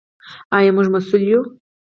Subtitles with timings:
[0.57, 1.41] آیا موږ مسوول یو؟